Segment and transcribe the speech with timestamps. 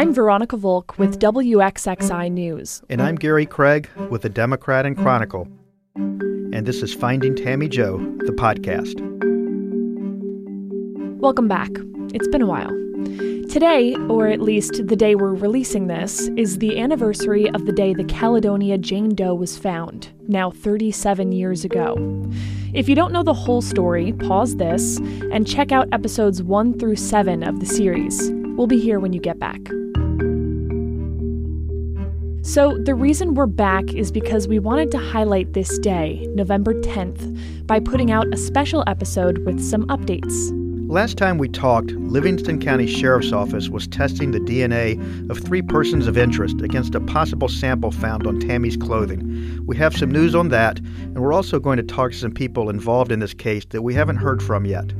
[0.00, 0.14] I'm mm-hmm.
[0.14, 1.38] Veronica Volk with mm-hmm.
[1.38, 2.80] WXXI News.
[2.88, 5.46] And I'm Gary Craig with the Democrat and Chronicle.
[5.94, 6.54] Mm-hmm.
[6.54, 8.98] And this is Finding Tammy Jo, the podcast.
[11.18, 11.68] Welcome back.
[12.14, 12.70] It's been a while.
[13.50, 17.92] Today, or at least the day we're releasing this, is the anniversary of the day
[17.92, 21.94] the Caledonia Jane Doe was found, now 37 years ago.
[22.72, 24.96] If you don't know the whole story, pause this
[25.30, 28.30] and check out episodes 1 through 7 of the series.
[28.56, 29.60] We'll be here when you get back.
[32.42, 37.66] So, the reason we're back is because we wanted to highlight this day, November 10th,
[37.66, 40.56] by putting out a special episode with some updates.
[40.90, 44.98] Last time we talked, Livingston County Sheriff's Office was testing the DNA
[45.30, 49.62] of three persons of interest against a possible sample found on Tammy's clothing.
[49.66, 52.70] We have some news on that, and we're also going to talk to some people
[52.70, 54.94] involved in this case that we haven't heard from yet.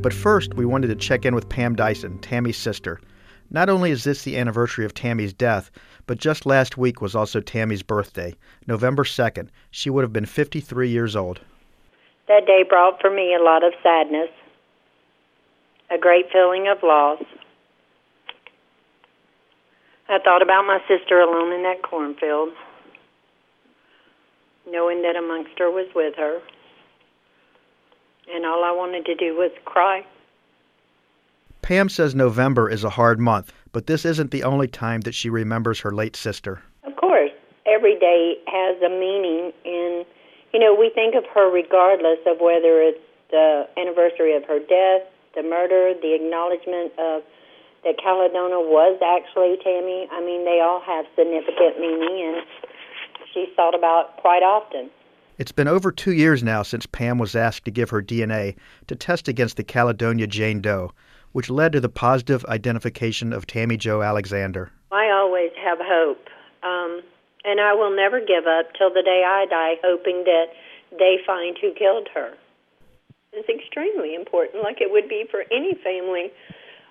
[0.00, 3.00] But first, we wanted to check in with Pam Dyson, Tammy's sister.
[3.50, 5.70] Not only is this the anniversary of Tammy's death,
[6.06, 8.34] but just last week was also Tammy's birthday,
[8.66, 9.48] November 2nd.
[9.70, 11.40] She would have been 53 years old.
[12.28, 14.30] That day brought for me a lot of sadness
[15.90, 17.22] a great feeling of loss.
[20.08, 22.50] I thought about my sister alone in that cornfield,
[24.70, 26.40] knowing that a monster was with her,
[28.32, 30.04] and all I wanted to do was cry.
[31.66, 35.28] Pam says November is a hard month, but this isn't the only time that she
[35.28, 36.62] remembers her late sister.
[36.84, 37.32] Of course,
[37.66, 40.06] every day has a meaning, and
[40.54, 45.10] you know, we think of her regardless of whether it's the anniversary of her death
[45.34, 47.22] the murder, the acknowledgement of
[47.82, 50.06] that Caledonia was actually Tammy.
[50.12, 52.46] I mean, they all have significant meaning, and
[53.34, 54.88] she's thought about quite often.
[55.36, 58.54] It's been over two years now since Pam was asked to give her DNA
[58.86, 60.92] to test against the Caledonia Jane Doe,
[61.36, 64.72] which led to the positive identification of Tammy Jo Alexander.
[64.90, 67.02] I always have hope, um,
[67.44, 70.46] and I will never give up till the day I die, hoping that
[70.96, 72.32] they find who killed her
[73.34, 76.32] It's extremely important, like it would be for any family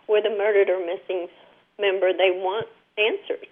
[0.07, 1.25] with a murdered or missing
[1.81, 2.13] member.
[2.13, 2.67] They want
[3.01, 3.49] answers.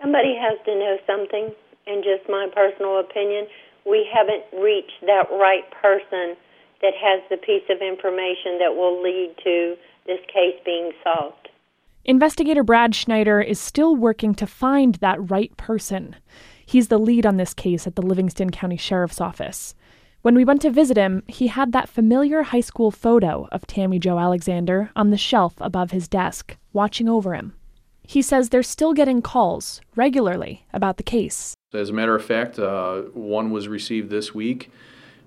[0.00, 1.52] Somebody has to know something,
[1.86, 3.48] and just my personal opinion,
[3.84, 6.40] we haven't reached that right person
[6.84, 9.74] that has the piece of information that will lead to
[10.06, 11.48] this case being solved.
[12.04, 16.14] Investigator Brad Schneider is still working to find that right person.
[16.66, 19.74] He's the lead on this case at the Livingston County Sheriff's Office.
[20.20, 23.98] When we went to visit him, he had that familiar high school photo of Tammy
[23.98, 27.54] Jo Alexander on the shelf above his desk, watching over him.
[28.02, 31.54] He says they're still getting calls regularly about the case.
[31.72, 34.70] As a matter of fact, uh, one was received this week.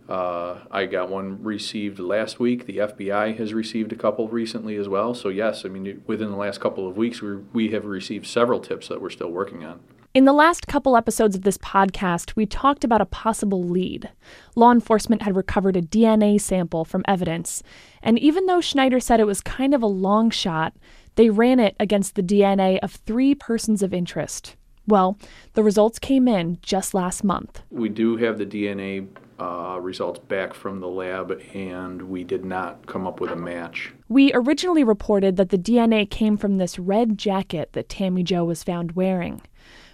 [0.07, 2.65] Uh, I got one received last week.
[2.65, 5.13] The FBI has received a couple recently as well.
[5.13, 8.59] So, yes, I mean, within the last couple of weeks, we, we have received several
[8.59, 9.81] tips that we're still working on.
[10.13, 14.09] In the last couple episodes of this podcast, we talked about a possible lead.
[14.55, 17.61] Law enforcement had recovered a DNA sample from evidence,
[18.01, 20.73] and even though Schneider said it was kind of a long shot,
[21.15, 24.55] they ran it against the DNA of three persons of interest.
[24.87, 25.19] Well,
[25.53, 27.61] the results came in just last month.
[27.69, 32.85] We do have the DNA uh, results back from the lab, and we did not
[32.85, 33.93] come up with a match.
[34.09, 38.63] We originally reported that the DNA came from this red jacket that Tammy Jo was
[38.63, 39.41] found wearing.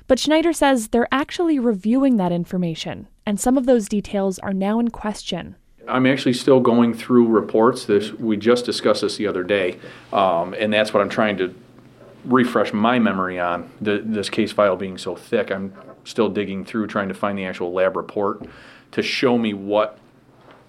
[0.08, 4.80] But Schneider says they're actually reviewing that information, and some of those details are now
[4.80, 5.56] in question.
[5.88, 7.86] I'm actually still going through reports.
[7.86, 9.78] This, we just discussed this the other day,
[10.14, 11.54] um, and that's what I'm trying to
[12.26, 13.70] refresh my memory on.
[13.82, 15.74] The, this case file being so thick, I'm
[16.06, 18.46] still digging through trying to find the actual lab report
[18.94, 20.00] to show me what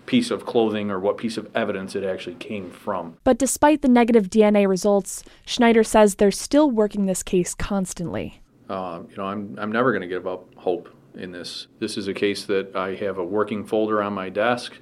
[0.07, 3.17] piece of clothing or what piece of evidence it actually came from.
[3.25, 8.43] But despite the negative DNA results, Schneider says they're still working this case constantly.
[8.69, 11.69] Uh, you know, I'm, I'm never going to give up hope in this.
[11.79, 14.79] This is a case that I have a working folder on my desk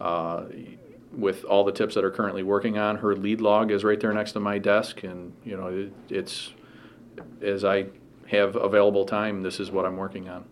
[0.00, 0.44] uh,
[1.12, 2.96] with all the tips that are currently working on.
[2.96, 6.52] Her lead log is right there next to my desk, and you know, it, it's
[7.42, 7.86] as I
[8.28, 10.44] have available time, this is what I'm working on.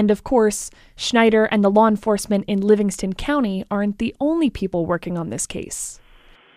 [0.00, 4.86] And of course, Schneider and the law enforcement in Livingston County aren't the only people
[4.86, 6.00] working on this case.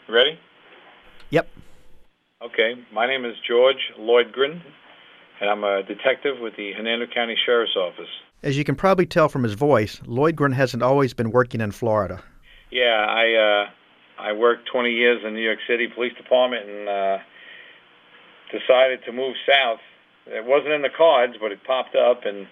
[0.07, 0.39] Ready?
[1.29, 1.49] Yep.
[2.41, 4.61] Okay, my name is George Loydgren,
[5.41, 8.07] and I'm a detective with the Hernando County Sheriff's Office.
[8.43, 12.23] As you can probably tell from his voice, Loydgren hasn't always been working in Florida.
[12.71, 17.17] Yeah, I uh, I worked 20 years in New York City Police Department and uh,
[18.53, 19.81] decided to move south.
[20.27, 22.47] It wasn't in the cards, but it popped up, and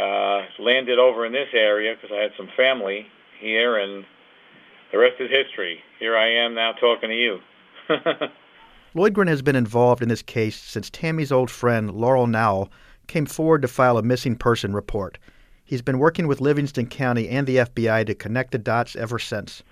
[0.00, 3.06] uh, landed over in this area because I had some family
[3.40, 4.04] here, and
[4.92, 5.80] the rest is history.
[5.98, 7.38] Here I am now talking to you.
[8.94, 12.70] Lloyd Loydgren has been involved in this case since Tammy's old friend Laurel Nowell
[13.06, 15.18] came forward to file a missing person report.
[15.64, 19.62] He's been working with Livingston County and the FBI to connect the dots ever since.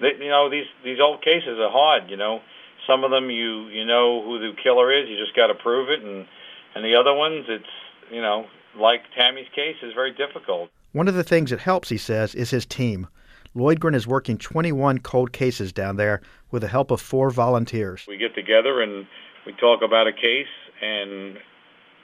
[0.00, 2.08] They, you know, these these old cases are hard.
[2.08, 2.40] You know,
[2.86, 5.08] some of them you you know who the killer is.
[5.08, 6.26] You just got to prove it, and
[6.74, 7.64] and the other ones, it's
[8.10, 8.46] you know,
[8.78, 10.70] like Tammy's case, is very difficult.
[10.92, 13.08] One of the things that helps, he says, is his team.
[13.54, 16.20] Loydgren is working 21 cold cases down there
[16.50, 18.04] with the help of four volunteers.
[18.06, 19.06] We get together and
[19.46, 20.46] we talk about a case,
[20.80, 21.38] and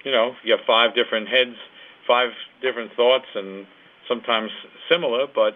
[0.05, 1.57] you know, you have five different heads,
[2.07, 2.31] five
[2.63, 3.67] different thoughts, and
[4.09, 4.51] sometimes
[4.89, 5.55] similar, but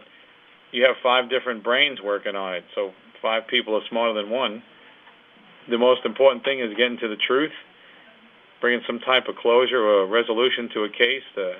[0.72, 2.64] you have five different brains working on it.
[2.74, 2.92] So
[3.22, 4.62] five people are smarter than one.
[5.68, 7.52] The most important thing is getting to the truth,
[8.60, 11.54] bringing some type of closure or resolution to a case to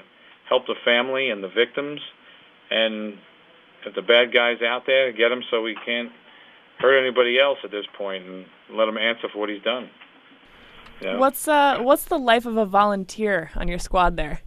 [0.49, 2.01] help the family and the victims,
[2.71, 3.19] and
[3.87, 6.11] if the bad guy's out there, get him so he can't
[6.79, 9.89] hurt anybody else at this point, and let him answer for what he's done.
[11.01, 11.19] You know?
[11.19, 14.41] What's uh what's the life of a volunteer on your squad there?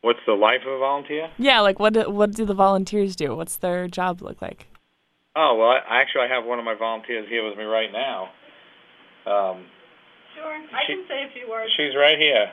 [0.00, 1.30] What's the life of a volunteer?
[1.36, 3.34] Yeah, like what do, what do the volunteers do?
[3.34, 4.66] What's their job look like?
[5.34, 8.30] Oh well, I, actually I have one of my volunteers here with me right now.
[9.26, 9.66] Um,
[10.36, 11.72] sure, I she, can say a few words.
[11.76, 12.52] She's right here.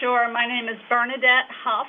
[0.00, 1.86] Sure, my name is Bernadette Huff.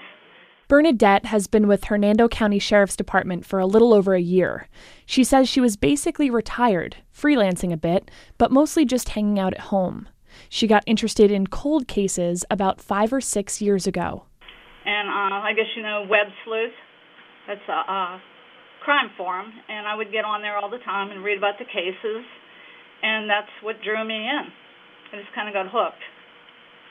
[0.67, 4.67] Bernadette has been with Hernando County Sheriff's Department for a little over a year.
[5.05, 9.69] She says she was basically retired, freelancing a bit, but mostly just hanging out at
[9.69, 10.09] home.
[10.49, 14.25] She got interested in cold cases about five or six years ago.
[14.85, 16.73] And uh, I guess you know Web Sleuth.
[17.47, 18.21] That's a, a
[18.83, 21.65] crime forum, and I would get on there all the time and read about the
[21.65, 22.25] cases,
[23.03, 24.45] and that's what drew me in.
[25.15, 26.03] I just kind of got hooked.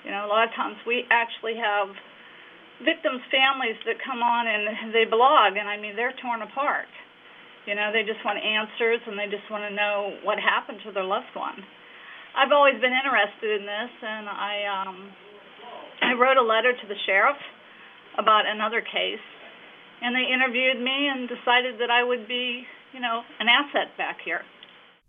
[0.09, 1.93] You know, a lot of times we actually have
[2.81, 6.89] victims' families that come on and they blog, and I mean, they're torn apart.
[7.69, 10.93] You know, they just want answers and they just want to know what happened to
[10.93, 11.61] their loved one.
[12.33, 14.97] I've always been interested in this, and I um,
[16.01, 17.39] I wrote a letter to the sheriff
[18.17, 19.23] about another case,
[20.01, 24.19] and they interviewed me and decided that I would be, you know, an asset back
[24.25, 24.43] here.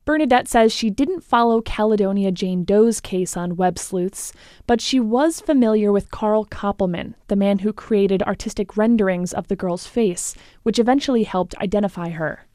[0.06, 4.34] Bernadette says she didn't follow Caledonia Jane Doe's case on Websleuths,
[4.68, 9.56] but she was familiar with Carl Koppelman, the man who created artistic renderings of the
[9.56, 12.46] girl's face, which eventually helped identify her.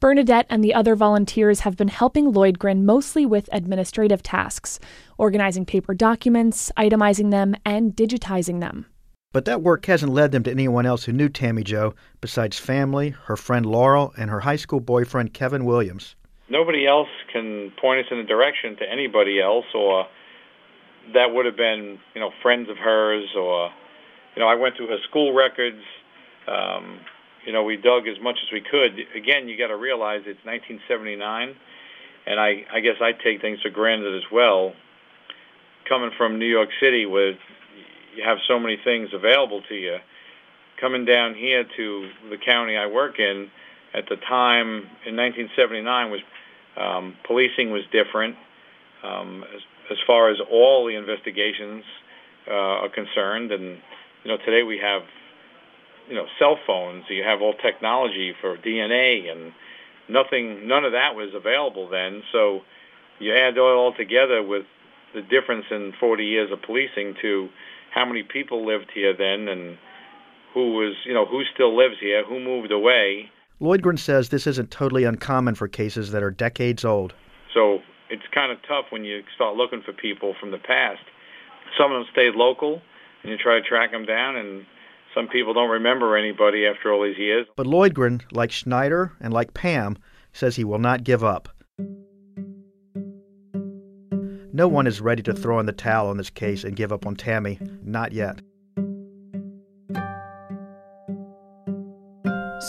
[0.00, 4.80] Bernadette and the other volunteers have been helping Loydgren mostly with administrative tasks,
[5.16, 8.86] organizing paper documents, itemizing them, and digitizing them.
[9.32, 13.10] But that work hasn't led them to anyone else who knew Tammy Jo besides family,
[13.26, 16.16] her friend Laurel, and her high school boyfriend Kevin Williams
[16.54, 20.06] nobody else can point us in a direction to anybody else, or
[21.12, 23.70] that would have been, you know, friends of hers, or,
[24.36, 25.82] you know, I went through her school records.
[26.46, 27.00] Um,
[27.44, 28.92] you know, we dug as much as we could.
[29.16, 31.56] Again, you got to realize it's 1979,
[32.26, 34.72] and I, I guess I take things for granted as well.
[35.88, 37.32] Coming from New York City, where
[38.14, 39.96] you have so many things available to you,
[40.80, 43.50] coming down here to the county I work in,
[43.92, 46.20] at the time in 1979 was
[46.76, 48.36] um, policing was different
[49.02, 49.60] um, as,
[49.92, 51.84] as far as all the investigations
[52.48, 53.52] uh, are concerned.
[53.52, 53.78] And
[54.24, 55.02] you know, today we have
[56.08, 57.04] you know cell phones.
[57.08, 59.52] You have all technology for DNA, and
[60.08, 62.22] nothing, none of that was available then.
[62.32, 62.60] So
[63.18, 64.64] you add it all together with
[65.14, 67.48] the difference in 40 years of policing to
[67.94, 69.78] how many people lived here then, and
[70.52, 73.30] who was, you know, who still lives here, who moved away,
[73.60, 77.14] Loydgren says this isn't totally uncommon for cases that are decades old.
[77.52, 77.78] So
[78.10, 81.02] it's kind of tough when you start looking for people from the past.
[81.78, 82.82] Some of them stayed local,
[83.22, 84.66] and you try to track them down, and
[85.14, 87.46] some people don't remember anybody after all these years.
[87.56, 89.96] But Loydgren, like Schneider and like Pam,
[90.32, 91.48] says he will not give up.
[94.52, 97.06] No one is ready to throw in the towel on this case and give up
[97.06, 97.58] on Tammy.
[97.82, 98.40] Not yet.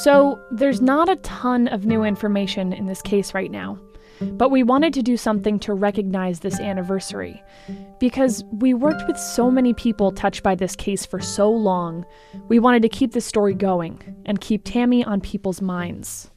[0.06, 3.80] So, there's not a ton of new information in this case right now,
[4.22, 7.42] but we wanted to do something to recognize this anniversary.
[8.00, 12.06] Because we worked with so many people touched by this case for so long,
[12.50, 16.30] we wanted to keep this story going and keep Tammy on people's minds.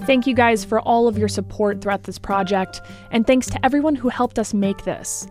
[0.00, 2.80] Thank you guys for all of your support throughout this project,
[3.12, 5.28] and thanks to everyone who helped us make this.